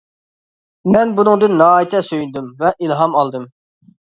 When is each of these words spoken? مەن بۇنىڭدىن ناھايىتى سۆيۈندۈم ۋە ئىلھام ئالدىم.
مەن 0.95 1.11
بۇنىڭدىن 1.19 1.53
ناھايىتى 1.59 2.01
سۆيۈندۈم 2.09 2.51
ۋە 2.65 2.73
ئىلھام 2.79 3.17
ئالدىم. 3.21 3.47